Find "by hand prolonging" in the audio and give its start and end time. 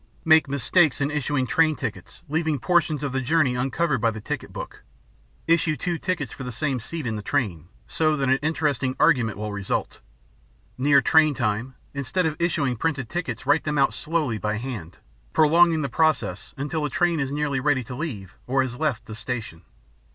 14.39-15.83